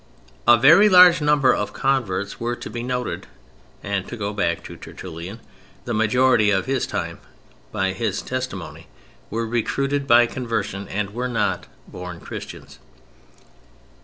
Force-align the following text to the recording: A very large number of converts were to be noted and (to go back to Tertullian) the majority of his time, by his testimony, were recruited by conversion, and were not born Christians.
A 0.47 0.57
very 0.57 0.89
large 0.89 1.21
number 1.21 1.53
of 1.53 1.73
converts 1.73 2.39
were 2.39 2.55
to 2.55 2.71
be 2.71 2.81
noted 2.81 3.27
and 3.83 4.07
(to 4.07 4.17
go 4.17 4.33
back 4.33 4.63
to 4.63 4.75
Tertullian) 4.75 5.39
the 5.85 5.93
majority 5.93 6.49
of 6.49 6.65
his 6.65 6.87
time, 6.87 7.19
by 7.71 7.93
his 7.93 8.23
testimony, 8.23 8.87
were 9.29 9.45
recruited 9.45 10.07
by 10.07 10.25
conversion, 10.25 10.87
and 10.87 11.13
were 11.13 11.29
not 11.29 11.67
born 11.87 12.19
Christians. 12.19 12.79